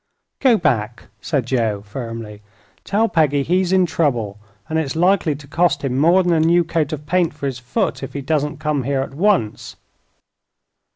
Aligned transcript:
"Go 0.39 0.57
back," 0.57 1.09
said 1.21 1.45
Joe, 1.45 1.83
firmly. 1.85 2.41
"Tell 2.83 3.07
Peggy 3.07 3.43
he's 3.43 3.71
in 3.71 3.85
trouble, 3.85 4.39
and 4.67 4.79
it's 4.79 4.95
likely 4.95 5.35
to 5.35 5.45
cost 5.45 5.83
him 5.83 5.95
more 5.95 6.23
than 6.23 6.33
a 6.33 6.39
new 6.39 6.63
coat 6.63 6.91
of 6.91 7.05
paint 7.05 7.35
for 7.35 7.45
his 7.45 7.59
foot 7.59 8.01
if 8.01 8.13
he 8.13 8.21
doesn't 8.21 8.57
come 8.57 8.81
here 8.81 9.01
at 9.01 9.13
once." 9.13 9.75